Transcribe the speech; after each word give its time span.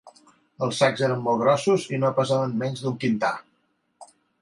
Els 0.67 0.79
sacs 0.83 1.03
eren 1.09 1.21
molt 1.27 1.43
grossos 1.45 1.87
i 1.93 2.01
no 2.05 2.13
pesaven 2.23 2.59
menys 2.65 2.85
d'un 2.87 2.99
quintar 3.07 3.33